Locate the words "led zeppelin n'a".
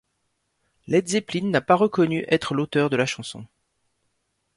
0.87-1.61